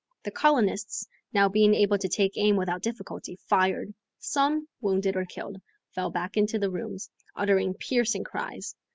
The 0.23 0.31
colonists, 0.31 1.07
now 1.31 1.47
being 1.47 1.75
able 1.75 1.99
to 1.99 2.09
take 2.09 2.35
aim 2.35 2.55
without 2.55 2.81
difficulty, 2.81 3.35
fired. 3.47 3.93
Some, 4.17 4.67
wounded 4.81 5.15
or 5.15 5.25
killed, 5.25 5.61
fell 5.93 6.09
back 6.09 6.37
into 6.37 6.57
the 6.57 6.71
rooms, 6.71 7.11
uttering 7.35 7.75
piercing 7.75 8.23
cries. 8.23 8.73